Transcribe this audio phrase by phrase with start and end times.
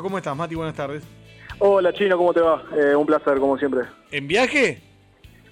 [0.00, 0.54] ¿Cómo estás, Mati?
[0.54, 1.02] Buenas tardes.
[1.58, 2.64] Hola, Chino, ¿cómo te va?
[2.76, 3.82] Eh, un placer, como siempre.
[4.10, 4.80] ¿En viaje?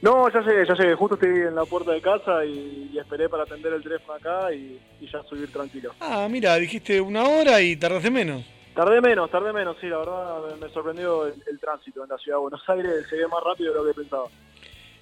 [0.00, 0.94] No, ya sé, ya sé.
[0.94, 4.52] Justo estoy en la puerta de casa y, y esperé para atender el teléfono acá
[4.52, 5.94] y, y, ya subir tranquilo.
[6.00, 8.44] Ah, mira, dijiste una hora y tardaste menos.
[8.74, 12.16] Tardé menos, tardé menos, sí, la verdad me, me sorprendió el, el, tránsito en la
[12.16, 14.24] ciudad de Buenos Aires, se ve más rápido de lo que pensaba.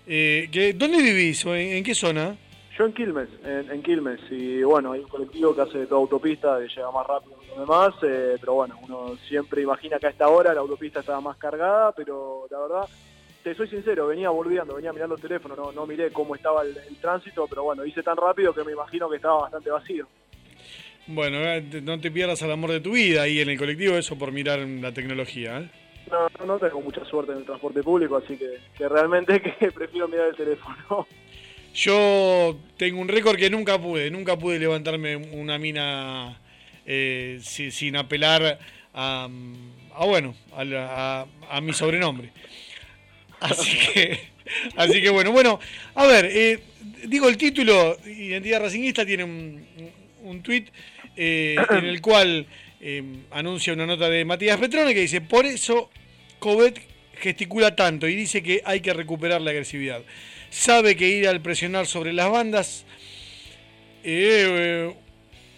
[0.07, 2.37] Eh, ¿qué, ¿Dónde vivís o en, en, qué zona?
[2.81, 6.59] Yo en Quilmes, en, en, Quilmes, y bueno, hay un colectivo que hace toda autopista
[6.65, 10.09] y llega más rápido que los demás, eh, pero bueno, uno siempre imagina que a
[10.09, 12.89] esta hora la autopista estaba más cargada, pero la verdad
[13.45, 16.75] te soy sincero, venía volviendo, venía mirando el teléfono, no, no miré cómo estaba el,
[16.89, 20.07] el, tránsito, pero bueno, hice tan rápido que me imagino que estaba bastante vacío.
[21.07, 24.17] Bueno, eh, no te pierdas al amor de tu vida ahí en el colectivo, eso
[24.17, 25.59] por mirar la tecnología.
[25.59, 25.71] ¿eh?
[26.11, 30.09] No, no tengo mucha suerte en el transporte público, así que, que realmente que prefiero
[30.09, 31.07] mirar el teléfono.
[31.75, 36.41] Yo tengo un récord que nunca pude, nunca pude levantarme una mina
[36.85, 38.59] eh, sin, sin, apelar
[38.93, 39.29] a,
[39.95, 42.33] a bueno, a, a, a, mi sobrenombre.
[43.39, 44.21] Así que,
[44.77, 45.61] así que bueno, bueno,
[45.95, 46.59] a ver, eh,
[47.07, 49.65] digo el título, Identidad Racingista tiene un,
[50.25, 50.69] un tuit
[51.17, 52.47] eh, en el cual
[53.31, 55.91] anuncia una nota de Matías Petrone que dice, por eso
[56.39, 56.81] Covet
[57.21, 60.03] gesticula tanto y dice que hay que recuperar la agresividad
[60.51, 62.85] sabe que ir al presionar sobre las bandas,
[64.03, 64.95] eh,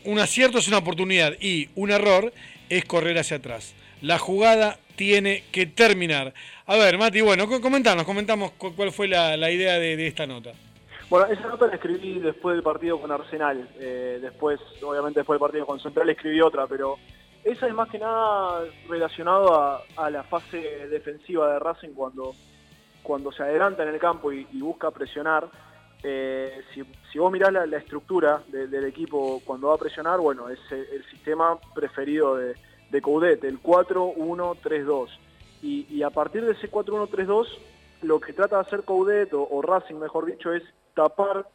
[0.05, 2.33] un acierto es una oportunidad y un error
[2.69, 3.75] es correr hacia atrás.
[4.01, 6.35] La jugada tiene que terminar.
[6.67, 10.53] A ver, Mati, bueno, comentanos, comentamos cuál fue la, la idea de, de, esta nota.
[11.09, 13.69] Bueno, esa nota la escribí después del partido con Arsenal.
[13.79, 16.99] Eh, después, obviamente, después del partido con Central escribí otra, pero
[17.45, 22.35] esa es más que nada relacionado a, a la fase defensiva de Racing cuando
[23.03, 25.49] cuando se adelanta en el campo y, busca presionar,
[26.03, 30.61] eh, si, vos mirás la, estructura de, del equipo cuando va a presionar, bueno, es
[30.71, 32.55] el, sistema preferido de,
[32.91, 35.09] de Coudet, el 4-1-3-2.
[35.63, 37.47] Y, a partir de ese 4-1-3-2,
[38.03, 40.63] lo que trata de hacer Coudet, o, Racing mejor dicho, es
[40.95, 41.47] tapar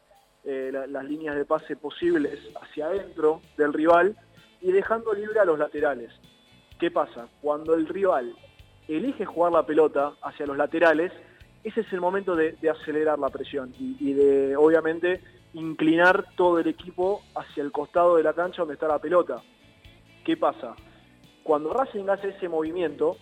[0.44, 4.16] eh, la, las líneas de pase posibles hacia adentro del rival
[4.60, 6.10] y dejando libre a los laterales.
[6.78, 7.28] ¿Qué pasa?
[7.42, 8.34] Cuando el rival
[8.88, 11.12] elige jugar la pelota hacia los laterales,
[11.64, 15.20] ese es el momento de, acelerar la presión y, de, obviamente,
[15.54, 19.42] inclinar todo el equipo hacia el costado de la cancha donde está la pelota.
[20.24, 20.76] ¿Qué pasa?
[21.42, 23.16] Cuando Racing hace ese movimiento,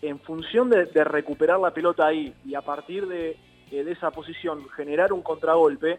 [0.00, 3.36] en función de, recuperar la pelota ahí y a partir de,
[3.70, 5.98] de, esa posición generar un contragolpe,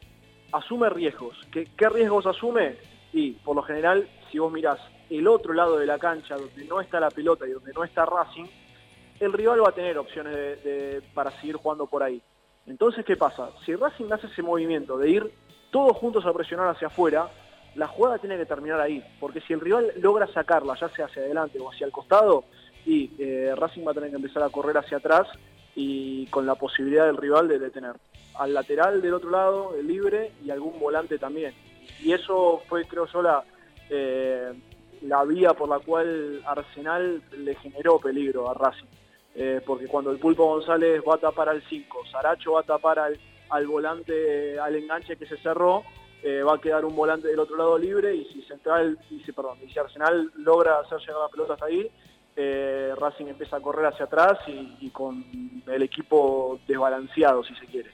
[0.52, 1.38] asume riesgos.
[1.52, 2.78] ¿Qué, ¿Qué riesgos asume?
[3.14, 4.80] Y, por lo general, si vos mirás
[5.10, 8.06] el otro lado de la cancha, donde no está la pelota y donde no está
[8.06, 8.46] Racing,
[9.20, 12.22] el rival va a tener opciones de, para seguir jugando por ahí.
[12.68, 13.50] Entonces, ¿qué pasa?
[13.66, 15.32] Si Racing hace ese movimiento de ir
[15.72, 17.30] todos juntos a presionar hacia afuera,
[17.76, 21.22] la jugada tiene que terminar ahí, porque si el rival logra sacarla, ya sea hacia
[21.22, 22.46] adelante o hacia el costado,
[22.86, 25.28] y eh, Racing va a tener que empezar a correr hacia atrás
[25.76, 27.94] y con la posibilidad del rival de detener
[28.36, 31.54] al lateral del otro lado, el libre y algún volante también.
[32.02, 33.44] Y eso fue, creo yo, la,
[33.90, 34.54] eh,
[35.02, 38.88] la vía por la cual Arsenal le generó peligro a Racing
[39.38, 43.00] eh, porque cuando el Pulpo González va a tapar al 5, Saracho va a tapar
[43.00, 43.20] al,
[43.50, 45.84] al volante, al enganche que se cerró,
[46.24, 49.34] eh, va a quedar un volante del otro lado libre y si Central, y si,
[49.34, 51.92] perdón, y si Arsenal logra hacer llegar la pelota hasta ahí,
[52.38, 55.26] eh, Racing empieza a correr hacia atrás y, con
[55.68, 57.92] el equipo desbalanceado, si se quiere.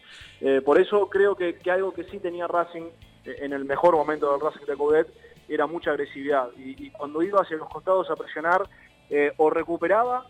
[0.62, 2.90] Por eso creo que, que, algo que sí tenía Racing
[3.26, 5.08] en el mejor momento del Racing de Coudet
[5.48, 8.68] era mucha agresividad y cuando iba hacia los costados a presionar
[9.38, 10.26] o recuperaba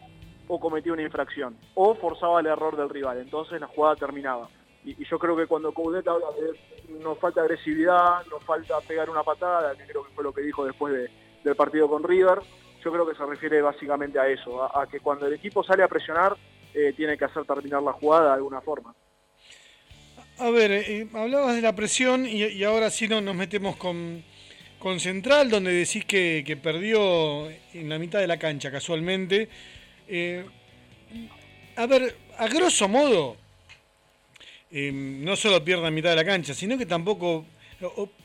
[0.54, 4.50] o cometía una infracción, o forzaba el error del rival, entonces la jugada terminaba.
[4.84, 9.24] Y, yo creo que cuando Coudet habla de nos falta agresividad, nos falta pegar una
[9.24, 11.10] patada, que creo que fue lo que dijo después de,
[11.46, 12.40] del partido con River,
[12.84, 15.88] yo creo que se refiere básicamente a eso, a, que cuando el equipo sale a
[15.88, 16.36] presionar,
[16.74, 18.94] eh, tiene que hacer terminar la jugada de alguna forma.
[20.38, 24.22] A ver, eh, hablabas de la presión y, ahora sí no, nos metemos con,
[24.80, 29.48] con Central, donde decís que perdió en la mitad de la cancha casualmente.
[30.14, 30.46] Eh,
[31.78, 33.38] a ver, a grosso modo,
[34.70, 37.46] eh, no solo pierde la mitad de la cancha, sino que tampoco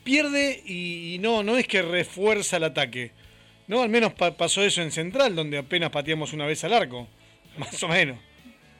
[0.03, 3.11] pierde y, no, no es que refuerza el ataque.
[3.69, 7.07] No, al menos pa pasó eso en Central, donde apenas pateamos una vez al arco,
[7.57, 8.17] más o menos.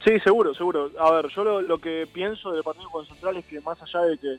[0.03, 0.91] Sí, seguro, seguro.
[0.99, 4.17] A ver, yo lo, que pienso del partido con Central es que más allá de
[4.17, 4.37] que,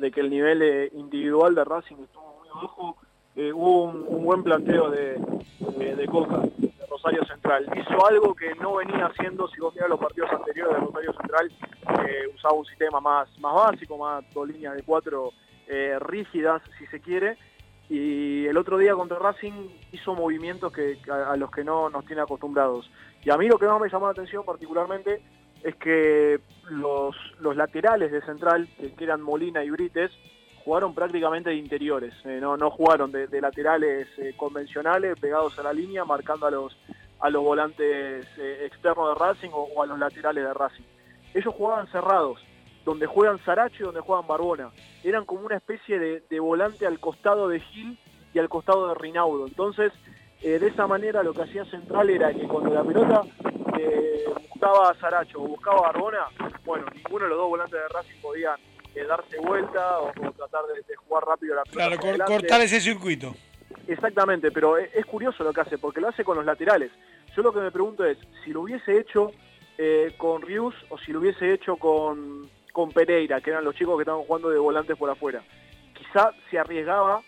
[0.00, 2.96] de que el nivel eh, individual de Racing estuvo muy bajo,
[3.36, 5.18] eh, hubo un, un, buen planteo de,
[5.78, 6.42] de, de Coca.
[6.88, 7.66] Rosario Central.
[7.76, 11.52] Hizo algo que no venía haciendo, si vos miras los partidos anteriores de Rosario Central,
[12.06, 15.32] eh, usaba un sistema más, más básico, más dos líneas de cuatro
[15.66, 17.36] eh, rígidas, si se quiere,
[17.88, 22.22] y el otro día contra Racing hizo movimientos que a, los que no nos tiene
[22.22, 22.90] acostumbrados.
[23.22, 25.22] Y a mí lo que más me llamó la atención particularmente
[25.62, 26.40] es que
[26.70, 30.10] los, los laterales de Central, que eran Molina y Brites,
[30.68, 35.72] jugaron prácticamente de interiores, eh, no, no jugaron de, laterales eh, convencionales pegados a la
[35.72, 36.76] línea, marcando a los,
[37.20, 40.82] a los volantes eh, externos de Racing o, a los laterales de Racing.
[41.32, 42.38] Ellos jugaban cerrados,
[42.84, 44.68] donde juegan Saracho y donde juegan Barbona.
[45.02, 47.98] Eran como una especie de, volante al costado de Gil
[48.34, 49.46] y al costado de Rinaudo.
[49.46, 49.90] Entonces,
[50.42, 53.22] de esa manera lo que hacía Central era que cuando la pelota
[54.50, 56.26] buscaba a Saracho o buscaba Barbona,
[56.66, 58.56] bueno, ninguno de los dos volantes de Racing podían
[59.06, 61.96] darse vuelta o, tratar de, jugar rápido la pelota.
[61.98, 63.34] Claro, cortar ese circuito.
[63.86, 66.90] Exactamente, pero es, curioso lo que hace, porque lo hace con los laterales.
[67.34, 69.32] Yo lo que me pregunto es, si lo hubiese hecho
[69.76, 73.96] eh, con Rius o si lo hubiese hecho con, con Pereira, que eran los chicos
[73.96, 75.42] que estaban jugando de volantes por afuera,
[75.94, 77.22] quizá se arriesgaba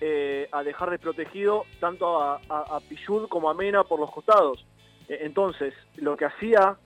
[0.00, 2.80] eh, a dejar desprotegido tanto a, a,
[3.28, 4.64] como a Mena por los costados.
[5.08, 6.76] Eh, entonces, lo que hacía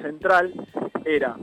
[0.00, 0.52] Central
[1.04, 1.36] era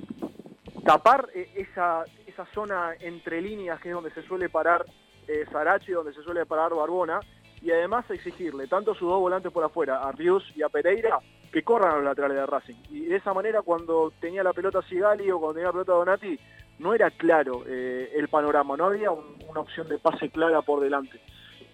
[0.84, 4.86] tapar eh, esa, esa zona entre líneas que es donde se suele parar
[5.28, 7.20] eh, Sarachi, donde se suele parar Barbona,
[7.62, 11.20] y además exigirle tanto a sus dos volantes por afuera, a Rius y a Pereira,
[11.52, 12.76] que corran a los laterales de Racing.
[12.90, 16.38] Y de esa manera cuando tenía la pelota Sigali o cuando tenía la pelota Donati,
[16.80, 21.22] no era claro eh, el panorama, no había una opción de pase clara por delante.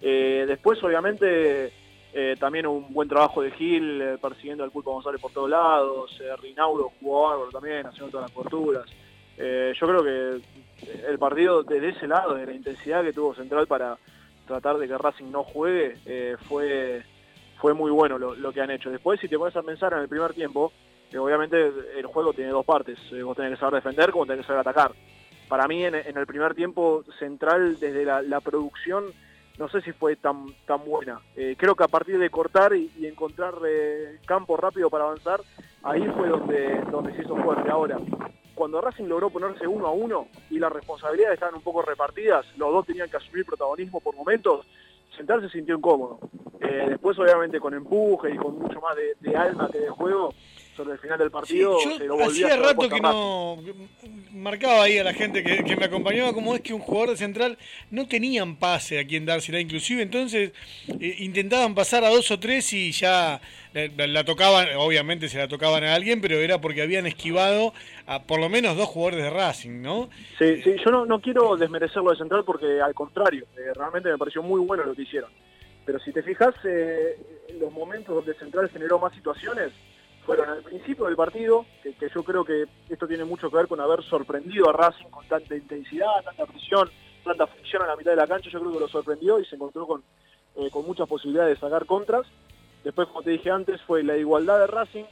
[0.02, 1.74] Eh, después obviamente
[2.40, 7.30] también un buen trabajo de Gil persiguiendo al Pulpo González por todos lados, Rinaudo jugó
[7.30, 8.86] bárbaro también, haciendo todas las coberturas.
[9.42, 10.42] Eh, yo creo que
[11.08, 13.98] el partido desde ese lado, de la intensidad que tuvo Central para
[14.46, 17.04] tratar de que Racing no juegue, eh, fue,
[17.58, 18.92] fue muy bueno lo, que han hecho.
[18.92, 20.74] Después, si te pones a pensar en el primer tiempo,
[21.10, 23.00] eh, obviamente el juego tiene dos partes.
[23.24, 24.92] vos tenés que saber defender como tenés que saber atacar.
[25.48, 29.06] Para mí, en, el primer tiempo, Central, desde la, producción,
[29.60, 31.20] no sé si fue tan, tan buena.
[31.58, 33.56] creo que a partir de cortar y, encontrar
[34.26, 35.42] campo rápido para avanzar,
[35.84, 37.70] ahí fue donde, donde se hizo fuerte.
[37.70, 38.00] Ahora,
[38.56, 42.72] cuando Racing logró ponerse uno a uno y las responsabilidades estaban un poco repartidas, los
[42.72, 44.66] dos tenían que asumir protagonismo por momentos,
[45.16, 46.20] Central se sintió incómodo.
[46.62, 50.34] Eh, después, obviamente, con empuje y con mucho más de alma que de juego,
[50.80, 51.78] sobre el final del partido
[52.26, 53.58] Hacía rato que no
[54.32, 57.58] marcaba ahí a la gente que, me acompañaba como es que un jugador de central
[57.92, 60.54] no tenían pase a quien dársela, inclusive entonces
[60.88, 63.42] eh, intentaban pasar a dos o tres y ya
[63.74, 67.74] la, tocaban, obviamente se la tocaban a alguien, pero era porque habían esquivado
[68.08, 70.10] a por lo menos dos jugadores de Racing, ¿no?
[70.38, 74.18] Sí, sí, yo no, no quiero desmerecerlo de central porque al contrario, eh, realmente me
[74.18, 75.30] pareció muy bueno lo que hicieron.
[75.86, 77.18] Pero si te fijas, eh,
[77.60, 79.72] los momentos donde Central generó más situaciones,
[80.30, 83.80] fueron al principio del partido, que, yo creo que esto tiene mucho que ver con
[83.80, 86.88] haber sorprendido a Racing con tanta intensidad, tanta presión,
[87.24, 89.56] tanta fricción a la mitad de la cancha, yo creo que lo sorprendió y se
[89.56, 90.04] encontró con,
[90.56, 92.28] eh, con muchas posibilidades de sacar contras.
[92.84, 95.06] Después, como te dije antes, fue la igualdad de Racing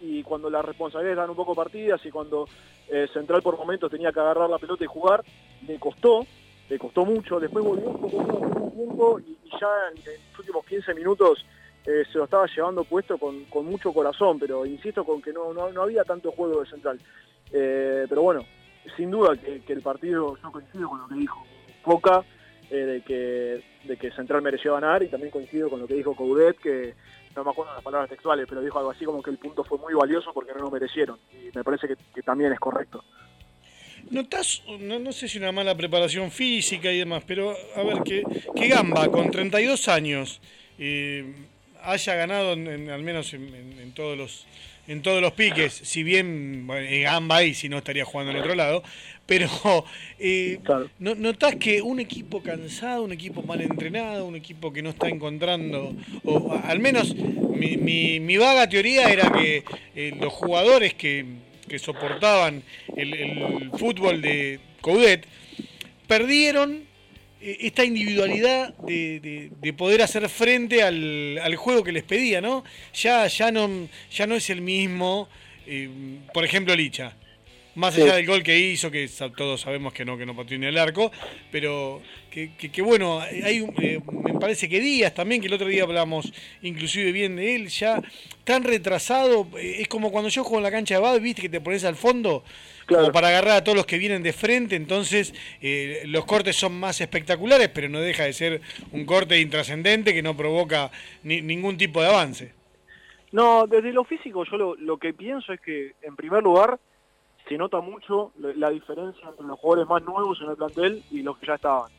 [0.00, 2.48] y cuando las responsabilidades eran un poco partidas y cuando
[2.88, 5.22] eh, Central por momentos tenía que agarrar la pelota y jugar,
[5.68, 6.24] le costó,
[6.70, 7.38] le costó mucho.
[7.38, 9.96] Después volvió un poco y, y ya en
[10.30, 11.44] los últimos 15 minutos
[11.86, 15.82] eh, se lo estaba llevando puesto con, mucho corazón, pero insisto con que no, no,
[15.82, 16.98] había tanto juego de central.
[17.52, 18.44] Eh, pero bueno,
[18.96, 21.44] sin duda que, el partido, yo coincido con lo que dijo
[21.82, 22.24] Foca,
[22.70, 26.16] eh, de, que, de que Central mereció ganar, y también coincido con lo que dijo
[26.16, 26.94] Coudet, que
[27.36, 29.76] no me acuerdo las palabras textuales, pero dijo algo así como que el punto fue
[29.76, 33.04] muy valioso porque no lo merecieron, y me parece que, también es correcto.
[34.10, 38.22] ¿Notás, no, no, sé si una mala preparación física y demás, pero a ver, que,
[38.54, 40.40] que Gamba con 32 años,
[41.84, 44.46] haya ganado al menos en, todos los
[44.86, 48.54] en todos los piques, si bien bueno, Gamba ahí si no estaría jugando en otro
[48.54, 48.82] lado,
[49.26, 49.48] pero
[50.18, 50.60] eh,
[50.98, 55.94] notás que un equipo cansado, un equipo mal entrenado, un equipo que no está encontrando,
[56.24, 59.64] o al menos mi, mi, vaga teoría era que
[59.94, 61.24] eh, los jugadores que,
[61.66, 62.62] que soportaban
[62.96, 65.26] el, el fútbol de Coudet
[66.06, 66.93] perdieron eh,
[67.44, 72.64] esta individualidad de, de, poder hacer frente al, al, juego que les pedía, ¿no?
[72.94, 75.28] Ya, ya no, ya no es el mismo,
[75.66, 75.90] eh,
[76.32, 77.14] por ejemplo, Licha.
[77.74, 80.78] Más allá del gol que hizo, que todos sabemos que no, que no patinó el
[80.78, 81.10] arco,
[81.50, 82.00] pero
[82.30, 86.32] que, que, bueno, hay, eh, me parece que Díaz también, que el otro día hablamos
[86.62, 88.00] inclusive bien de él, ya
[88.44, 91.60] tan retrasado, es como cuando yo juego en la cancha de Bad, viste que te
[91.60, 92.44] pones al fondo,
[92.86, 96.78] como para agarrar a todos los que vienen de frente, entonces eh, los cortes son
[96.78, 98.60] más espectaculares, pero no deja de ser
[98.92, 100.90] un corte intrascendente que no provoca
[101.22, 102.52] ningún tipo de avance.
[103.32, 106.78] No, desde lo físico yo lo, que pienso es que, en primer lugar,
[107.48, 111.38] se nota mucho la diferencia entre los jugadores más nuevos en el plantel y los
[111.38, 111.90] que ya estaban.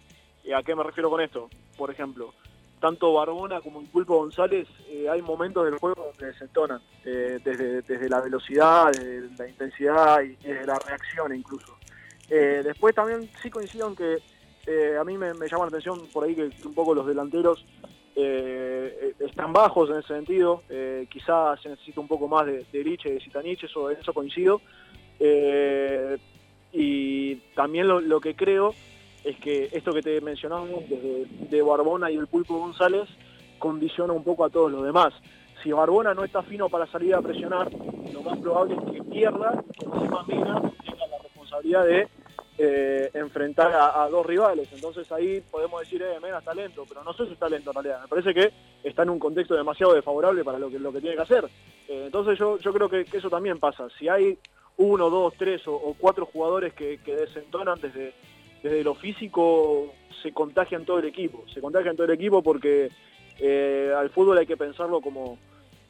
[0.56, 1.50] ¿A qué me refiero con esto?
[1.78, 2.34] Por ejemplo,
[2.80, 4.68] tanto Barbona como el Pulpo González,
[5.12, 10.66] hay momentos del juego donde desentonan, desde, desde la velocidad, desde la intensidad y desde
[10.66, 11.76] la reacción incluso.
[12.30, 16.50] después también sí coincido en que a mí me, llama la atención por ahí que
[16.66, 17.66] un poco los delanteros
[18.18, 22.84] eh, están bajos en ese sentido, eh, quizás se necesita un poco más de, de
[22.84, 24.62] de Zitanich, eso, eso coincido.
[25.20, 26.18] Eh,
[26.72, 28.74] y también lo, que creo
[29.24, 33.08] es que esto que te mencionamos desde de Barbona y el Pulpo González
[33.58, 35.14] condiciona un poco a todos los demás.
[35.64, 37.72] Si Barbona no está fino para salir a presionar,
[38.14, 42.08] lo más probable es que pierda que encima Mina tenga la responsabilidad de
[42.58, 44.70] eh, enfrentar a, dos rivales.
[44.72, 47.74] Entonces ahí podemos decir, eh, Mena está lento, pero no sé si está lento en
[47.74, 48.02] realidad.
[48.04, 51.18] Me parece que está en un contexto demasiado desfavorable para lo que, lo que tiene
[51.18, 51.46] que hacer.
[51.88, 53.88] Eh, entonces yo, yo creo que, eso también pasa.
[54.00, 54.38] Si hay
[54.78, 58.14] uno, dos, tres o, cuatro jugadores que, desentonan desde,
[58.62, 61.44] desde lo físico, se contagian todo el equipo.
[61.54, 62.90] Se contagian todo el equipo porque
[63.40, 65.38] eh, al fútbol hay que pensarlo como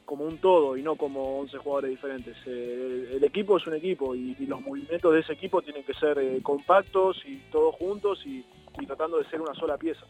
[0.06, 2.36] como un todo y no como 11 jugadores diferentes.
[2.46, 6.16] Eh, el equipo es un equipo y, los movimientos de ese equipo tienen que ser
[6.18, 8.46] eh, compactos y todos juntos y,
[8.80, 10.06] y tratando de ser una sola pieza.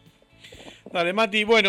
[0.91, 1.65] Dale, Mati, bueno.